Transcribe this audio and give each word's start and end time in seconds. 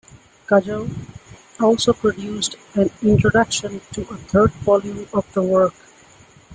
Kujau 0.47 0.89
also 1.59 1.93
produced 1.93 2.55
an 2.73 2.89
introduction 3.03 3.81
to 3.93 4.01
a 4.09 4.17
third 4.17 4.49
volume 4.65 5.07
of 5.13 5.31
the 5.33 5.43
work. 5.43 5.75